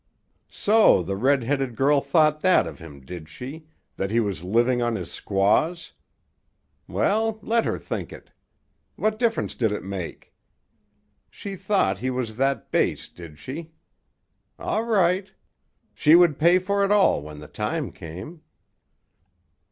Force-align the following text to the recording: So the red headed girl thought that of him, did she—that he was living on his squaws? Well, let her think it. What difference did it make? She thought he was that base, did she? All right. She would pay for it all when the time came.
So 0.49 1.03
the 1.03 1.15
red 1.15 1.43
headed 1.43 1.75
girl 1.75 2.01
thought 2.01 2.41
that 2.41 2.65
of 2.65 2.79
him, 2.79 3.01
did 3.01 3.29
she—that 3.29 4.09
he 4.09 4.19
was 4.19 4.43
living 4.43 4.81
on 4.81 4.95
his 4.95 5.11
squaws? 5.11 5.93
Well, 6.87 7.37
let 7.43 7.65
her 7.65 7.77
think 7.77 8.11
it. 8.11 8.31
What 8.95 9.19
difference 9.19 9.53
did 9.53 9.71
it 9.71 9.83
make? 9.83 10.33
She 11.29 11.55
thought 11.55 11.99
he 11.99 12.09
was 12.09 12.37
that 12.37 12.71
base, 12.71 13.09
did 13.09 13.37
she? 13.37 13.73
All 14.57 14.85
right. 14.85 15.31
She 15.93 16.15
would 16.15 16.39
pay 16.39 16.57
for 16.57 16.83
it 16.83 16.91
all 16.91 17.21
when 17.21 17.37
the 17.39 17.47
time 17.47 17.91
came. 17.91 18.41